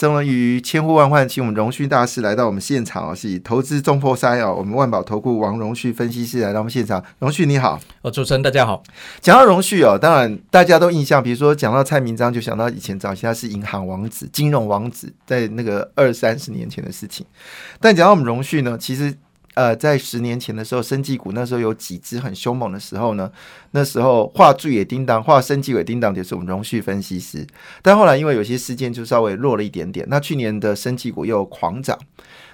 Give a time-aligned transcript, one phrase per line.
[0.00, 7.04] 终于千呼万唤，请我们荣旭大师来到我们现场哦，是以投资中破塞哦，我们万宝投顾王荣旭分析师来到我们现场。
[7.18, 8.82] 荣旭你好，哦，主持人大家好。
[9.20, 17.26] 讲到荣旭哦，当然大家都印象，比如说讲到蔡明章，就想到以前早期他是银行王子、金融王子，在那个二三十年前的事情。
[17.78, 19.14] 但讲到我们荣旭呢，其实。
[19.60, 23.30] 呃，在十年前的时候，生技股那时候有几只很凶猛的时候呢？
[23.72, 27.46] 那时候画注也叮当，画生技也叮当，就是我们荣旭分析师。
[27.82, 30.06] 但后来因为有些事件就稍微弱了一点点。
[30.08, 31.98] 那去年的生技股又狂涨。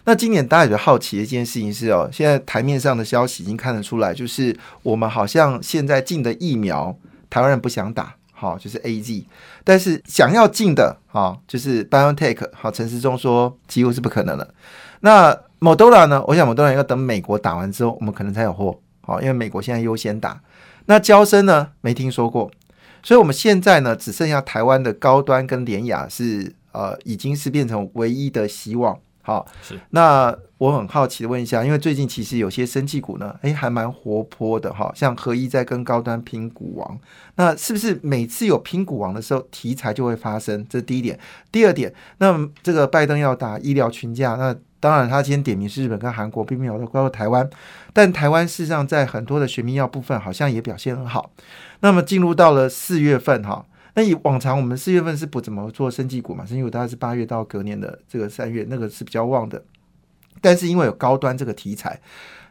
[0.02, 6.96] 那今年大家比较好奇的一件事情是哦，现在台面上的消息已经看得出来，就是我们好像现在进的疫苗，
[7.30, 9.26] 台湾人不想打，好，就是 A Z，
[9.62, 14.52] 但是想要进的，好，就是 BioNTech，好，陈时中说几乎是不可能了。
[15.00, 16.22] 那莫多拉呢？
[16.26, 18.78] 我想莫多拉要等美国打完之后，我们可能才有货。
[19.00, 20.40] 好，因为美国现在优先打。
[20.86, 21.70] 那交生呢？
[21.80, 22.50] 没听说过。
[23.02, 28.98] 所以，我们现在呢，只剩下台湾的高端跟联雅是呃，已经是变成唯一的希望。
[29.22, 36.98] 好，是那我很好奇的问一下，因为最近其实有些生技股呢，诶，还蛮活泼的哈，像合一在跟高端拼股王，
[37.34, 40.64] 那是不是每次有拼股王的时候，题材就会发生？
[40.68, 41.18] 这是第一点。
[41.50, 47.48] 第二点，那这个拜登要打医疗群架，那当然他今天点名是日本跟韩国，并没有包括台湾，
[47.92, 51.30] 但台湾事实上在很多的学名药部分好像也表现很好。
[51.80, 53.64] 那么进入到了四月份哈。
[53.94, 56.44] 那以往常我们四月份是不怎么做生技股嘛？
[56.44, 59.62] 生技股大概是八月到隔年的这个三月，那个是比较旺的。
[60.42, 61.98] 但是因为有高端这个题材，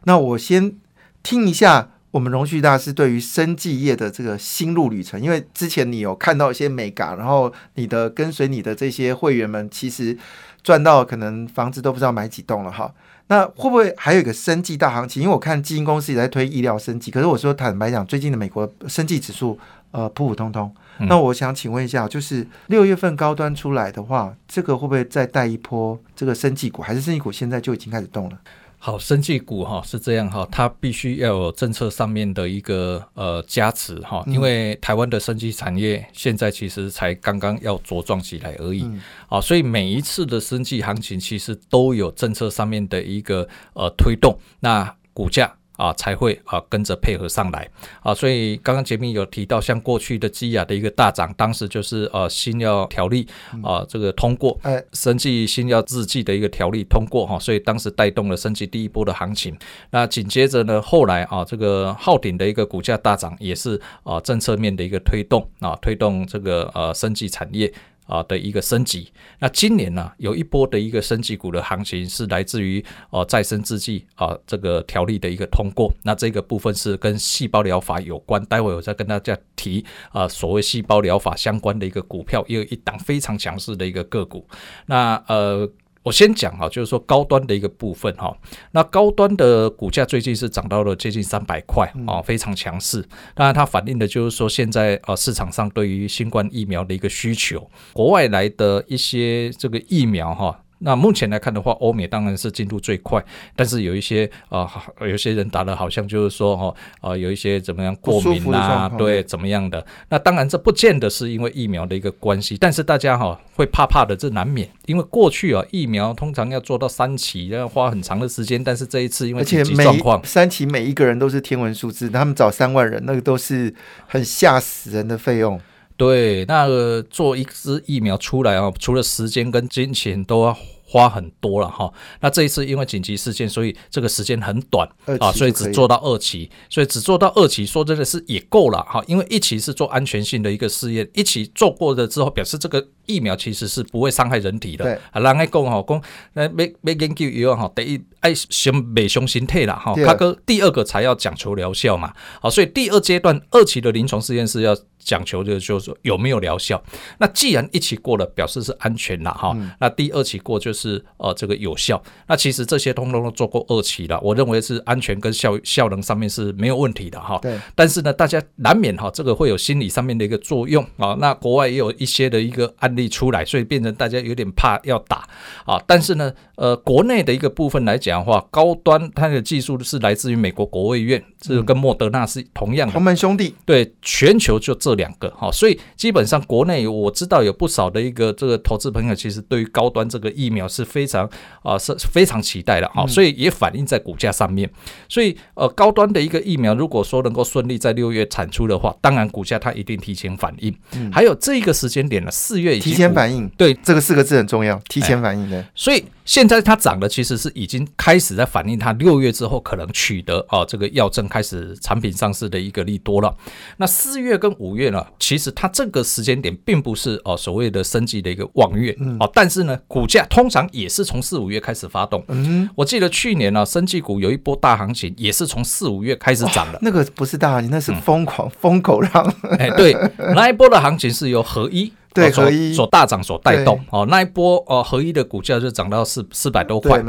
[0.06, 0.76] 那我先
[1.22, 5.22] 听一下我们荣旭大师对于生技业的这个心路旅程。
[5.22, 10.18] 因为之前你有看到一些美感，然后你的跟随你的这些会员们，其实
[10.64, 12.90] 赚到可能房子都不知道买几栋了哈。
[13.28, 15.24] 那会不会还有一个生技大行情？
[15.24, 19.60] 因为我看基金公司也在推医疗生技，可是我说坦白讲，最近的美国生技指数
[19.92, 20.74] 呃普普通通。
[21.10, 26.82] 那我想请问一下，就是六月份高端出来的话，这个会不会再带一波这个生技股？
[26.82, 28.38] 还是生技股现在就已经开始动了？
[28.86, 38.88] 好，生技股哈是这样哈，它必须要有政策上面的一个呃加持哈，因为台湾的生技产业现在其实才刚刚要茁壮起来而已。
[39.28, 45.52] 啊，所以每一次的生技行情其实都有政策上面的一个呃推动，那股价。
[45.78, 47.70] 啊，才会啊跟着配合上来
[48.02, 53.28] 啊，所以刚刚杰明有提到，像过去的基亚的一个大涨，当时就是呃新药条例
[53.64, 59.56] 啊这个通过，哎，生技新药制剂的一个条例通过哈，所以当时带动了升级第一波的行情。
[59.92, 67.72] 那紧接着呢，后来啊这个昊鼎的一个股价大涨，也是啊政策面的一个推动啊，推动这个呃生技产业。
[68.06, 84.48] 啊的一个升级，那今年呢有一波的一个升级股的行情是来自于哦再生制剂啊这个条例的一个通过，那这个部分是跟细胞疗法有关，待会我再跟大家提啊所谓细胞疗法相关的一个股票，也有一档非常强势的一个个股，
[84.86, 85.70] 那呃。
[86.06, 88.32] 我先讲哈，就是说高端的一个部分哈，
[88.74, 93.04] 那高端的股价最近是涨到了接近三百块啊，非常强势。
[93.34, 100.62] 当然，它反映的就是说现在啊市场上对于新冠疫苗的一个需求，国外来的一些这个疫苗哈。
[100.80, 103.24] 那目前来看的话，欧美当然是进度最快，
[103.56, 104.70] 但是有一些啊，
[105.02, 109.86] 有些人打的好像就是说哈，啊有一些怎么样过敏啊，对，怎么样的？
[110.10, 123.74] 那当然这不见得是因为疫苗的一个关系，但是大家哈会怕怕的，这难免，因为过去啊疫苗通常要做到三期要花很长的时间，但是这一次因为紧急状况，三期每一个人都是天文数字，他们找三万人，那个都是
[124.08, 125.60] 很吓死人的费用。
[125.98, 130.58] 对，那个做一支疫苗出来啊，除了时间跟金钱都要。
[130.88, 131.92] 花很多了哈，
[132.22, 134.88] 那这一次因为紧急事件，所以这个时间很短
[135.20, 145.00] 啊，所以只做到二期，所以只做到二期，说真的是也够了哈，因为一期是做安全性的一个试验，一期做过了之后，表示这个疫苗其实是不会伤害人体的。
[145.12, 146.02] 啊，人爱讲哈，讲
[146.34, 154.76] 那没没研究以后哈，第一爱先美胸心态了哈，他哥第二个才要讲求疗效嘛，好，所以第二阶段二期的临床试验是要。
[154.98, 156.84] 讲求的就是说有没有疗效。
[157.20, 159.56] 那既然一起过了，表示是安全了哈。
[159.80, 162.02] 那第二期过就是呃这个有效。
[162.28, 167.38] 那其实这些通通都做过二期了，我认为是安全跟效效能上面是没有问题的哈。
[167.40, 167.56] 对。
[167.76, 171.16] 但是呢，大家难免哈这个会有心理上面的一个作用啊。
[171.20, 175.28] 那国外也有一些的一个案案例出来，所以变成大家有点怕要打
[175.66, 175.82] 啊。
[175.86, 183.54] 但是呢，呃，国内的一个部分来讲的话，高端它的技术是来自于美国国卫院，这个跟莫德纳是同样的同门兄弟。
[183.66, 191.30] 对，全球就这两个哈，所以基本上国内我知道有不少的一个这个投资朋友，其实对于高端这个疫苗是非常
[191.62, 194.70] 啊是非常期待的哈，所以也反映在股价上面。
[195.10, 200.74] 所以呃，高端的一个疫苗，如果说能够顺利在六月产出的话，当然股价它一定提前反应。
[201.12, 205.66] 还有这一个时间点呢，四月提前反应，对这个四个字很重要，提前反应的。
[205.74, 213.36] 所以现在它涨的其实是已经开始在反映它六月之后可能取得啊这个药证开始产品上市的一个利多了。
[213.78, 222.24] 那四月跟五月呢，其实它这个时间点并不是哦所谓的升级的一个望月哦，但是呢，股价通常也是从四五月开始发动。
[222.28, 226.80] 嗯，我记得去年呢，生技股有一波大行情，也是从四五月开始涨的。
[226.82, 229.34] 那个不是大行情，那是疯狂疯狗浪。
[229.60, 229.96] 哎，对，
[230.34, 231.92] 那一波的行情是由合一。
[232.16, 237.04] 对，合一所大涨所带动哦，那一波哦，合一的股价就涨到四四百多块。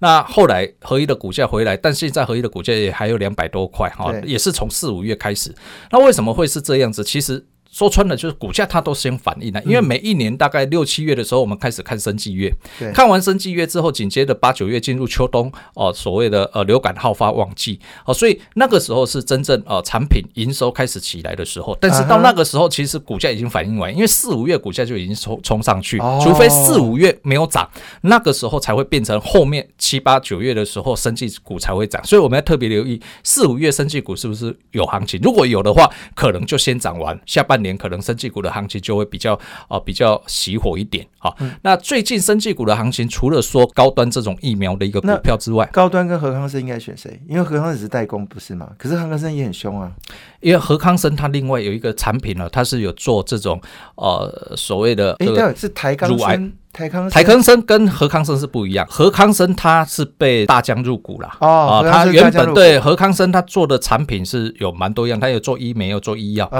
[0.00, 5.54] 那后来合一的股价回来，但现在合一的股价也还有两百多块哈，也是从四五月开始。
[5.90, 7.02] 那为什么会是这样子？
[7.04, 7.46] 其实。
[7.72, 12.52] 说穿了就是股价它都先反应了，因为每一年大概六七月的时候，我们开始看生季月，
[12.92, 17.80] 看完生季月之后，紧接着八九月进入秋冬哦，所谓的呃流感好发旺季。
[18.04, 21.74] 哦，所以那个时候是真正呃产品营收开始起来的时候。
[21.80, 27.66] 但是到那个时候，其实股价已经反应完，因为四五月股价就已经冲冲上去，除非四五月没有涨，
[28.02, 32.04] 那个时候才会变成后面七八九月的时候生技股才会涨。
[32.04, 37.61] 所以我们要特别留意四五月生技股是不是有行情，如果有的话，可能就先涨完下半。
[37.62, 39.38] 年可能生技股的行情就会比较
[39.68, 41.32] 啊比较熄火一点啊。
[41.62, 47.20] 那最近生技股的行情，除了说高端这种疫苗的一个股票之外，高端跟何康生应该选谁？
[47.28, 48.70] 因为何康生只是代工，不是吗？
[48.76, 49.92] 可是何康生也很凶啊。
[50.40, 53.60] 因为何康生他另外有一个产品呢，他是有做这种
[53.94, 56.52] 呃所谓的哎，是台钢生。
[56.72, 66.50] 台康台康生跟何康生是不一样，何康生他是被大疆入股了哦，他原本对何康生他做的产品是有蛮多样，他有做医美，有做医药。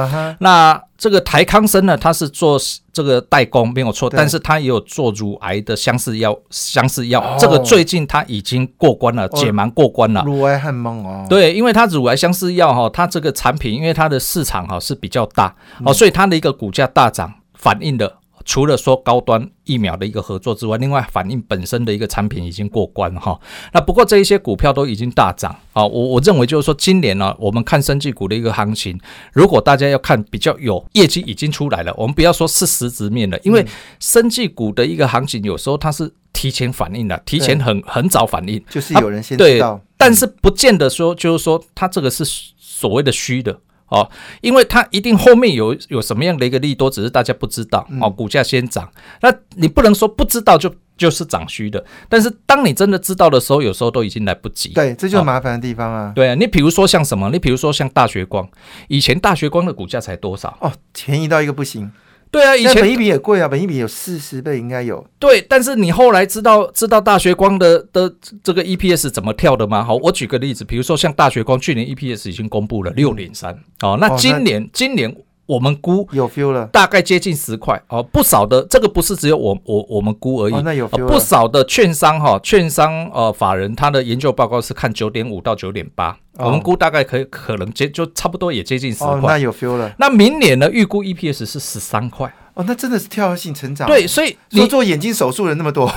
[0.41, 2.61] 那这个台康生呢，他是做
[2.93, 10.23] 这个代工没有错，但是他也有做乳癌的相似药，相似药这个最近他已经过关了，解盲过关了。
[10.27, 15.55] 乳癌很猛哦，对，因为它乳癌相似药哈，它这个产品因为它的市场哈是比较大
[15.87, 18.19] 哦，所以它的一个股价大涨，反映的。
[18.45, 23.39] 除了说高端疫苗的一个合作之外，另外反映本身的一个产品已经过关哈。
[23.73, 25.85] 那不过这一些股票都已经大涨啊。
[25.85, 28.99] 我我认为就是说，今年呢，我们看生技股的一个行情，
[29.33, 33.67] 如果大家要看比较有业绩已经出来了，我们不要说是实质面的，因为
[34.01, 42.25] 生技股的一个行情有时候它是提前反应的，提前很很早反应，就是有人先知道，但是不见得说就是说它这个是
[42.59, 43.61] 所谓的虚的。
[43.93, 44.11] 哦，
[44.41, 48.09] 因为它一定后面有有什么样的一个利多，只是大家不知道哦。
[48.09, 48.91] 股价先涨，
[49.21, 51.85] 那你不能说不知道就就是涨虚的。
[52.09, 54.71] 但是当你真的知道的时候，有时候都已经来不及。
[54.71, 56.11] 对，这就是麻烦的地方啊。
[56.15, 57.29] 对啊，你比如说像什么？
[57.31, 58.49] 你比如说像大学光，
[58.89, 60.57] 以前大学光的股价才多少？
[60.63, 61.93] 哦，便宜到一个不行。
[62.33, 65.07] 对啊，以前本一比也贵啊，本一比有四十倍应该有。
[65.21, 68.13] 对，但是你后来知道知道大学光的的
[68.43, 69.85] 这个 EPS 怎么跳的吗？
[69.85, 75.15] 好，我举个例子，比如说像大学光去年 EPS 已经公布了六点三，哦，那今年今年。
[75.47, 89.93] 我们估有 feel 了，大概接近十块哦，不少的这个不是只有我我我们估而已，那有不少的券商哈，券商呃法人他的研究报告是看九点五到九点八，我们估大概可以可能接就差不多也接近十块，那有 feel 了。
[89.99, 93.87] 那明年呢，预估 EPS 是十三块，哦，那真的是跳跃性成长。
[93.89, 95.93] 对，所以你做眼睛手术人那么多。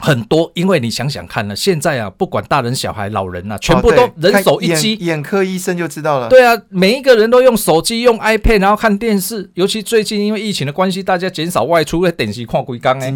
[0.00, 6.28] 很多，因为你想想看呢，现在啊，不管大人、小孩、老人啊，全部都人手一机，眼科医生就知道了。
[6.28, 9.50] 对啊，每一个人都用手机、用 iPad，然后看电视。
[9.54, 13.12] 尤其最近因为疫情的关系，大家减少外出，会点击看龟缸哎。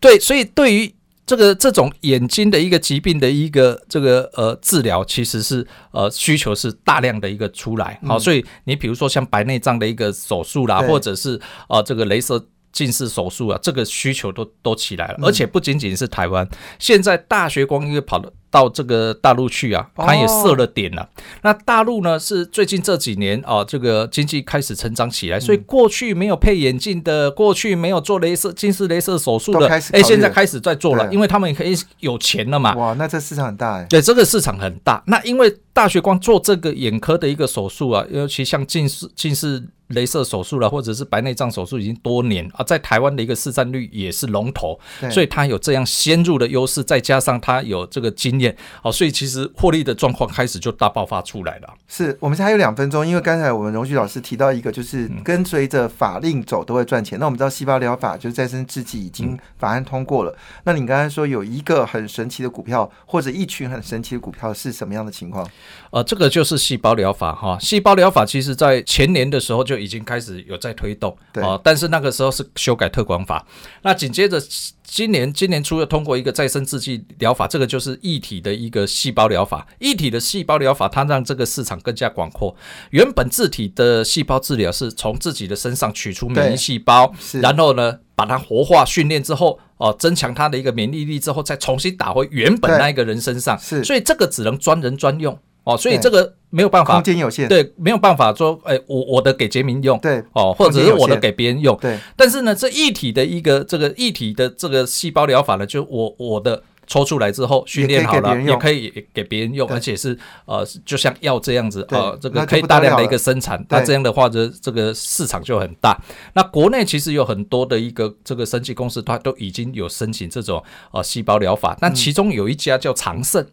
[0.00, 0.94] 对，所以对于
[1.26, 8.00] 这个这种眼睛的一个疾病的一个这个呃治疗，其实是呃需求是大量的一个出来。
[8.06, 11.38] 好，所以你比如说像白内障的一个手术啦，或者是
[11.68, 12.42] 呃这个镭射。
[12.72, 16.48] 近视手术啊，这个需求都都起来了，而且不仅仅是台湾，
[16.78, 18.32] 现在大学光因为跑了。
[18.50, 21.08] 到这个大陆去啊，他也设了点了。
[21.42, 32.74] 那大陆呢，是最近这几年啊，这个经济开始成长起来，所以过去没有配眼镜的，过去没有做镭射近视镭射手术的，哎，现在开始在做了，因为他们可以有钱了嘛。
[32.74, 33.86] 哇，那这市场很大哎。
[33.90, 35.02] 对，这个市场很大。
[35.06, 44.78] 那因为大学光做这个眼科的一个手术啊，尤其像近视近视镭射手术了，或者是白内障手术，已经多年啊，在台湾的一个市占率也是龙头，
[45.10, 48.37] 所以它有这样先入的优势，再加上它有这个经。
[48.38, 51.74] 经验，好，所以其实获利的状况开始就大爆发出来了。
[51.86, 57.18] 是我们现在还有两分钟，因为刚才我们荣旭老师提到一个，就是跟随着法令走都会赚钱。
[57.18, 60.36] 那我们知道细胞疗法就是再生制剂已经法案通过了。
[60.64, 65.48] 那你刚才说有一个很神奇的股票，或者一群很神奇的股票是什么样的情况？
[65.90, 67.58] 呃，这个就是细胞疗法哈。
[67.58, 73.44] 细胞疗法其实在前年的时候就已经开始有在推动，啊，但是那个时候是修改特管法。
[73.82, 74.40] 那紧接着
[74.82, 79.66] 今年今年初又通过一个再生制剂疗法，这个就是一体的一个细胞疗法。
[79.78, 82.54] 一体的细胞疗法，它让这个市场更加广阔。
[82.90, 93.58] 原本自体的细胞治疗是从自己的身上取出免疫细胞，然后呢把它活化训练之后，哦，增强它的一个免疫力之后，再重新打回原本那一个人身上。
[93.58, 95.38] 是，所以这个只能专人专用。
[95.64, 101.98] 哦，所以这个没有办法，空间有限，对，没有办法说，哎，我我的给杰明用，对，哦，或者是我的给别人用，对。
[102.16, 115.96] 但是呢，这一体的一个这个一体的这个细胞疗法呢，就我我的抽出来之后训练好了，也可以给别人用，而且是呃，就像药这样子呃，这个可以大量的一个生产，那这样的话，这这个市场就很大。
[116.34, 123.46] 那国内其实有很多的一个这个生技公司，它都已经有申请这种呃细胞疗法，那其中有一家叫长盛。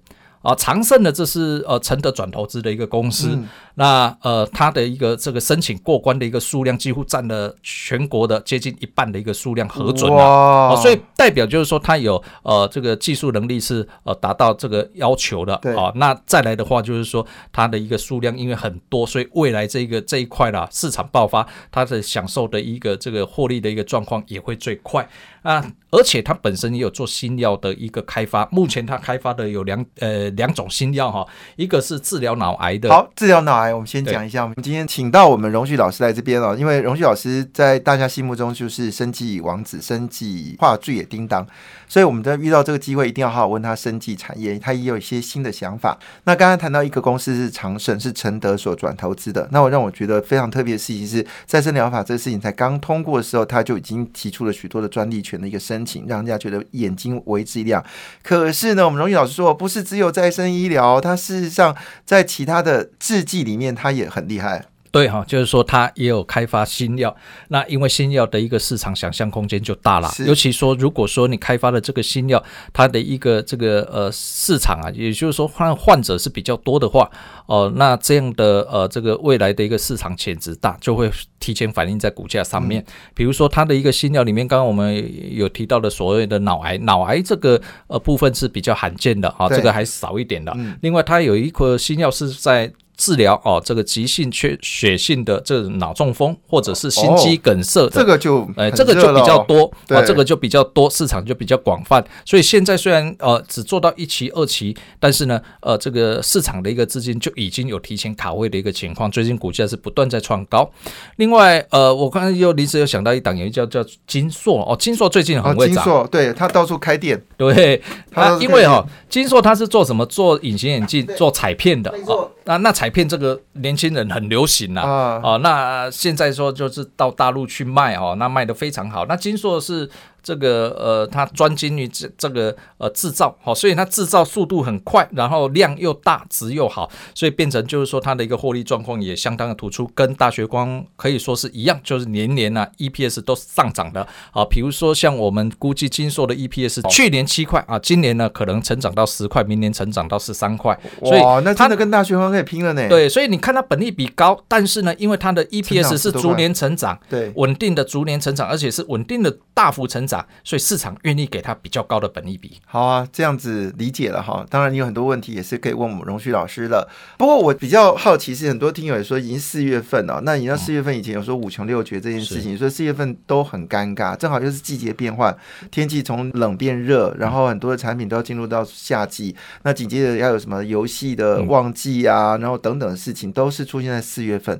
[0.45, 3.35] 啊，长盛的这是呃承德转投资的一个公司，
[3.73, 15.55] 那呃它的一个这个申请过关的一个数量几乎占了全国的接近一半的一个数量核准了，所以代表就是说它有呃这个技术能力是呃达到这个要求的。
[15.75, 15.91] 啊。
[15.95, 25.09] 那再来的话就是说它的一个数量因为很多，所以未来这个这一块啦市场爆发，它的享受的一个这个获利的一个状况也会最快。
[25.41, 25.65] 啊。
[25.95, 31.25] 而且它本身也有做新药的一个开发，目前它开发的有两呃两种新药哈，
[31.55, 32.89] 一个是治疗脑癌的。
[32.89, 34.43] 好，治疗脑癌，我们先讲一下。
[34.43, 41.47] 我们今天请到我们荣旭老师来这边了，因为荣旭老师在大家心目中就是生计王子，生计话剧也叮当，
[41.87, 45.97] 所以我们在遇到这个机会，一定要好好问他生计产业，他也有一些新的想法。
[46.23, 56.05] 那刚刚谈到一个公司是长盛，是承德所转投资的，那我让我觉得非常特别的事情是，再生疗法这个事情才刚通过的时候，他就已经提出了许多的专利权的一个申请。
[56.07, 57.83] 让人家觉得眼睛为之一亮。
[58.21, 61.75] 可是呢，我们荣誉老师说，不是只有再生医疗，它事实上
[62.05, 64.65] 在其他的制剂里面，它也很厉害。
[64.95, 67.13] 对哈，就是说它也有开发新药，
[67.49, 70.09] 那因为新药的一个市场想象空间就大了。
[70.25, 77.11] 尤其说，如果说你开发的这个新药，它的一个这个呃市场啊，也就是说患患者是比较多的话，
[77.45, 81.11] 哦，那这样的呃这个未来的一个市场潜质大，就会
[81.41, 82.81] 提前反映在股价上面。
[83.13, 90.55] 比如说它的一个新药里面，刚刚我们有提到的所谓的脑癌，脑癌这个呃部分是比较罕见的啊，这个还少一点的。
[90.79, 92.71] 另外，它有一颗新药是在。
[92.97, 102.03] 治疗哦，这个急性缺血性的这脑中风或者是心肌梗塞，这个就哎，这个就比较多啊，这个就比较多，市场就比较广泛。
[102.23, 109.11] 所以现在虽然呃只做到一期、二期，但是呢，呃，这个市场的一个资金就已经有提前卡位的一个情况。
[109.11, 110.69] 最近股价是不断在创高。
[111.17, 120.05] 另外，呃，我刚刚又临时又想到一档，有一叫叫金硕哦，金硕最近很会涨，金硕对他到处开店，对，他因为哈，金硕他是做什么？
[120.05, 122.29] 做隐形眼镜、做彩片的哦。
[122.45, 124.81] 那那彩片这个年轻人很流行呐，
[125.23, 129.05] 啊，那现在说就是到大陆去卖哦，那卖的非常好。
[129.05, 129.89] 那金硕是。
[130.25, 144.01] 这个呃，它专精于这这个呃制造，好，所以它制造速度很快，然后量又大，值又好，所以变成就是说它的一个获利状况也相当的突出，跟大学光可以说是一样，就是年年呢 EPS 都上涨的
[144.31, 144.43] 啊。
[144.49, 152.89] 比如说像我们估计金硕的 EPS 去年七块啊，今年呢可能成长到十块，明年成长到十三块，所以那真的跟大学光可以拼了呢。
[152.89, 160.14] 对，所以你看它本利比高，但是呢，因为它的 EPS 是逐年成长，对，稳定的逐年成长，而且是稳定的大幅成长。
[160.43, 162.59] 所以市场愿意给他比较高的本利比。
[162.65, 164.45] 好啊，这样子理解了哈。
[164.49, 166.87] 当然，你有很多问题也是可以问我们荣旭老师的。
[167.17, 175.35] 不过我比较好奇是，很多听友也说已经四月份了，那你道四月份以前有说五穷六绝这件事情，所以四月份都很尴尬，正好又是季节变换，
[175.71, 184.59] 天气从冷变热，然后很多的产品都要进入到夏季，那紧接着要有什么游戏的旺季啊，然后等等的事情都是出现在四月份。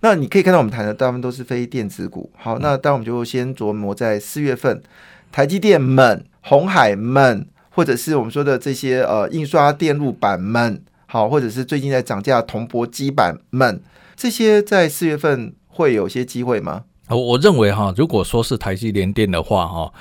[0.00, 2.30] 那你可以看到，我们谈的大部分都是非电子股。
[2.36, 4.82] 好，那当我们就先琢磨在四月份，
[5.32, 13.80] 台积电们、红海们，或者是我们说的这些呃印刷电路板们，好，或者是最近在涨价铜箔基板们，
[14.14, 16.84] 这些在四月份会有些机会吗？
[17.08, 19.92] 我我认为哈，如果说是台积联电的话哈。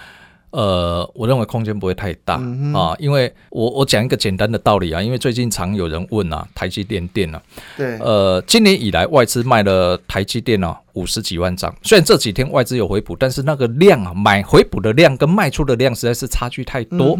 [0.55, 2.35] 呃，我认为空间不会太大
[2.73, 7.41] 啊，因为我我讲一个简单的道理啊，因为最近常有人问啊，台积电电啊，
[7.75, 17.19] 对，呃，今年以来外资卖了台积电啊五十几万张，虽然这几天外资有回补，但是那个量啊，买回补的量跟卖出的量实在是差距太多。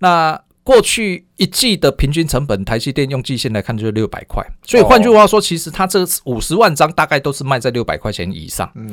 [0.00, 8.68] 那过去一季的平均成本，台积电用季线来看就是六百块，所以换句话说，其实它这五十万张大概都是卖在六百块钱以上。
[8.74, 8.90] 嗯，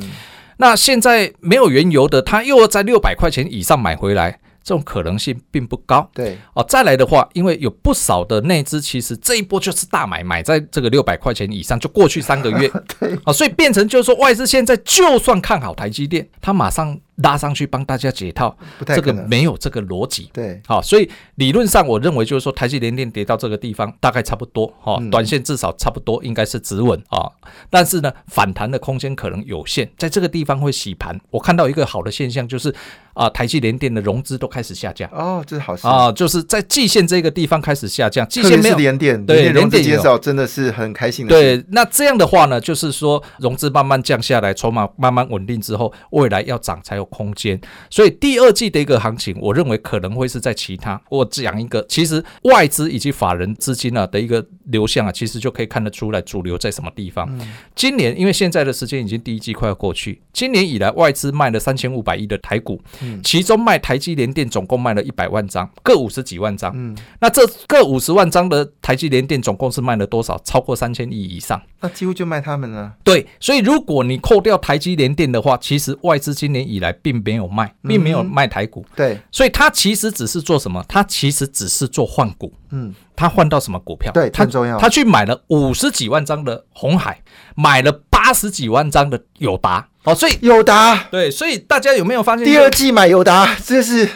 [0.62, 4.38] 那现在没有原油的，它又要在六百块钱以上买回来。
[4.64, 6.08] 这种可能性并不高。
[6.14, 12.70] 对哦，再来的话，因为有不少的内资，其实这一波就是大买，买在这个六百块钱以上，就过去三个月。
[13.00, 18.54] 对啊，所以变成就是说，外资现在就算看好台积电，它马上拉上去帮大家解套，
[18.84, 19.12] 这个。
[19.32, 20.28] 没有这个逻辑。
[20.32, 27.30] 对，好，所以理论上我认为就是说，台积联电跌到这个地方大概差不多，哈、嗯短线至少差不多应该是止稳啊，
[27.70, 31.18] 但是呢，反弹的空间可能有限，在这个地方会洗盘。
[31.30, 32.74] 我看到一个好的现象就是
[33.14, 35.08] 啊，台积联电的融资都开始下降。
[35.12, 35.86] 哦，这是好事。
[35.86, 41.34] 啊，就是在季线这个地方开始下降，季线没有联电，对联电减少真的是很开心的。
[41.34, 47.60] 对，那这样的话呢，就是说融资慢慢降下来，筹码慢慢稳定之后，未来要涨才空间。
[47.90, 51.00] 所以第二季的一个行情，我认为可能会是在其他。
[51.10, 57.28] 我讲一个，其实外资以及法人资金啊的一个流向啊，其实就可以看得出来主流在什么地方。
[57.74, 62.80] 今年因为现在的时间已经第一季快要过去，今年以来外资卖了三千五百亿的台股，
[63.22, 66.72] 其中卖台积联电总共卖了一百万张，各五十几万张。
[66.74, 70.40] 嗯，那这各五十万张的台积联电总共是卖了多少？
[70.44, 71.60] 超过三千亿以上。
[71.80, 72.92] 那几乎就卖他们了。
[73.02, 80.84] 对，所以如果你扣掉台积联电的话，其实外资今年以来并没有卖，并没有卖台股，对，所以它其实只是做什么？
[80.88, 82.52] 它其实只是做换股。
[82.70, 84.10] 嗯，它换到什么股票？
[84.10, 84.76] 对，他很重要。
[84.76, 87.22] 他去买了五十几万张的红海，
[87.54, 89.86] 买了八十几万张的友达。
[90.02, 92.44] 哦，所以友达对，所以大家有没有发现？
[92.44, 94.08] 第二季买友达，这是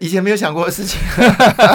[0.00, 1.00] 以前没有想过的事情。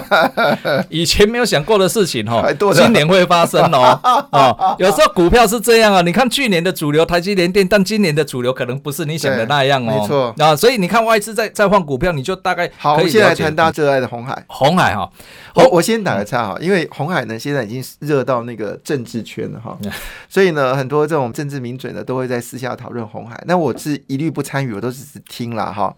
[0.90, 4.00] 以前没有想过的事情哈还多，着今年会发生哦。
[4.32, 10.00] 哦，有时候股票是这样啊，你看去年的主流台积联电，但今年的主流可能不是你想的那样哦。
[10.02, 14.44] 没错啊，所以你看外资在在换股票，你就大概好，我可以们现在了解谈大家热爱的红海。
[14.48, 15.10] 红海哈。
[15.54, 19.92] 我我先打个岔哈，因为红海呢现在已经热到那个政治圈了哈 嗯，
[20.30, 23.42] 所以呢很多这种政治名嘴呢都会在私下讨论红海。
[23.46, 25.94] 那我是一律不参与，我都只是听啦哈。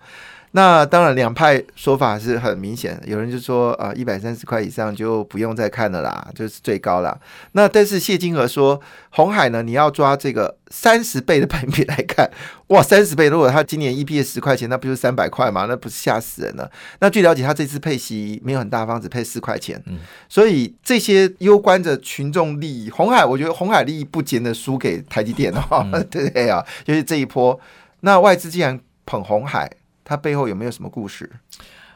[0.56, 3.08] 那当然，两派说法是很明显的。
[3.08, 7.18] 有人就说，啊，一百三十块以上就不用再看了啦，就是最高啦。
[7.54, 8.80] 那但是谢金河说，
[9.10, 12.30] 红海呢，你要抓这个三十倍的本比来看，
[12.70, 15.66] 哇，三十倍，如果他今年 EPS 十块钱，那不就是三百块吗？
[15.68, 16.70] 那不是吓死人了。
[17.00, 19.82] 那据了解，他这次配息没有很大方，只配四块钱。
[19.88, 19.98] 嗯
[20.30, 26.64] 所以这些攸关着群众利益，红海，我觉得红海利益不减的输给台积电哦，对不 对啊？
[26.86, 27.60] 就是这一波，
[28.02, 29.70] 那外资既然捧红海，
[30.04, 31.30] 它背后有没有什么故事？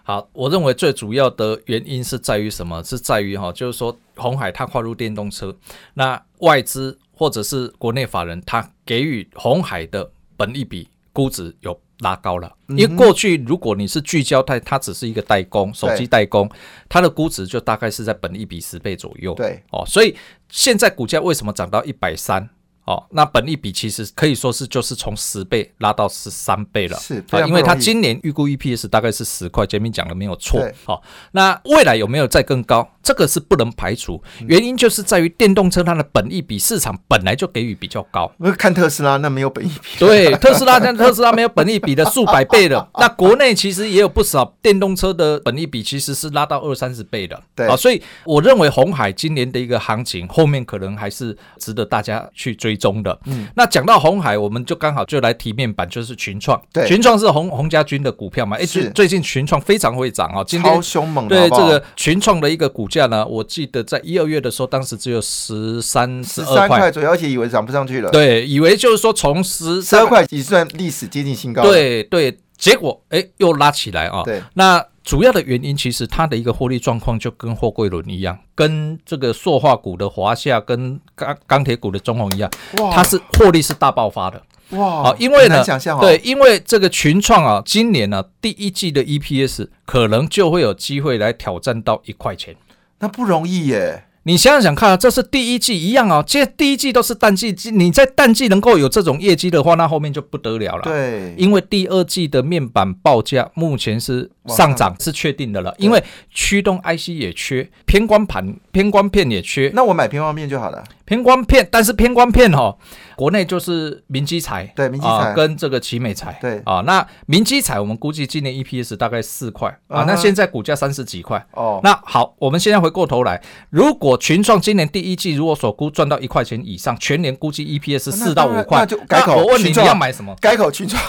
[0.03, 2.81] 好，我认为最主要的原因是在于什么？
[2.81, 5.53] 是在于哈，就是说红海它跨入电动车，
[5.95, 12.55] 那外资或者是国内法人，他给予红海的本一比估值有拉高了。
[12.69, 16.49] 因为过去如果你是聚焦它，它只是一个代工，手机代工，
[16.87, 19.33] 它的估值就大概是在本一比十倍左右。
[19.33, 20.15] 对，哦，所以
[20.47, 22.47] 现在股价为什么涨到一百三？
[22.87, 30.73] 哦，那本利比其实可以说是就是从十倍拉到十三倍了，是啊，因为它今年预估 EPS 大概是十块，前面讲的没有错对。
[30.85, 32.89] 好、那未来有没有再更高？
[33.07, 38.29] 这个是不能排除，原因就是在于电动车它的本益比市场本来就给予比较高。
[38.37, 47.41] 那看特斯拉那没有本益比，对，特斯拉像特斯拉没有本益比的数百倍的， 那国内其实也有不少电动车的本益比其实是拉到二三十倍的。
[47.55, 53.17] 对啊，所以我认为红海今年的一个行情后面可能还是值得大家去追踪的。
[53.25, 56.61] 嗯，那讲到红海，我们就刚好就来提面板，就是群创。
[56.71, 58.57] 对群创是红红家军的股票嘛？
[58.57, 60.83] 哎，是最最近群创非常会涨哦，今超天。
[60.83, 74.23] 凶猛的，对这个群创的一个股价呢，我记得在一二月的时候，当时只有十三、十二块，十三块左右，而且以为涨不上去了，，对，以为就是说从十十二块已算历史接近新高了，对对，结果哎又拉起来啊。
[74.23, 84.41] 对，那主要的原因其实它的一个获利状况就跟货柜轮一样，跟这个塑化股的华夏跟钢钢铁股的中红一样，哇，它是获利是大爆发的。
[84.71, 92.53] 哇啊，因为很呢难想象哦，对，因为这个群创啊，今年呢、第一季的 EPS 可能就会有机会来挑战到一块钱。
[92.99, 100.81] 那不容易耶，你想想看啊，这是第一季一样啊，这第一季都是淡季，你在淡季能够有这种业绩的话，那后面就不得了了。
[100.83, 112.75] 对，因为第二季的面板报价目前是上涨是确定的了，因为驱动 IC 也缺，偏光盘、偏光片也缺，那我买偏光片就好了，偏光片，但是偏光片哈、
[113.15, 115.13] 国内就是明基材，对明基材。
[115.13, 116.61] 啊，跟这个奇美材，对。
[116.65, 129.37] 啊，那明基材我们估计今年 EPS 大概四块啊，那现在股价三十几块，哦，那好，我们现在回过头来，如果果群创今年第一季如果所估赚到一块钱以上，全年估计 EPS 是四到五块，那就改口。
[129.37, 130.35] 我问你，你要买什么？
[130.41, 131.01] 改口群创，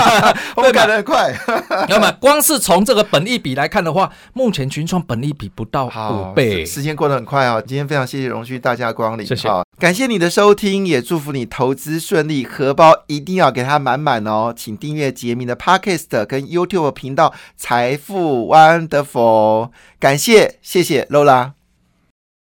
[0.56, 1.34] 我改的很快。
[1.88, 6.64] 要么光是从这个本益比来看的话，目前群创本益比不到五倍。
[6.64, 7.60] 时间过得很快啊！
[7.60, 9.48] 今天非常谢谢荣旭大驾光临，谢谢。
[9.78, 14.54] 感谢你的收听，也祝福你投资顺利，荷包一定要给它满满哦！
[14.56, 21.55] 请订阅杰明的 Podcast 跟 YouTube 频道财富 Wonderful，感谢谢谢 Lola。